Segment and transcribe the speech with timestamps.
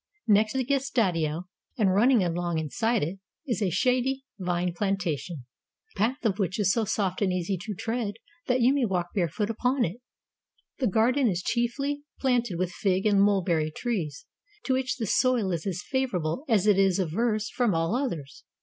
[0.27, 1.43] Next the gestatio,
[1.77, 5.45] and running along inside it, is a shady vine plantation,
[5.93, 8.15] the path of which is so soft and easy to the tread
[8.47, 9.97] that you may walk barefoot upon it.
[10.79, 14.25] The garden is chiefly planted with fig and mulberry trees,
[14.63, 18.43] to which this soil is as favorable as it is averse from all others.